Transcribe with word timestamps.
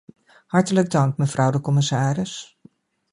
Hartelijk 0.47 0.89
dank, 0.91 1.17
mevrouw 1.17 1.51
de 1.51 1.61
commissaris. 1.61 2.59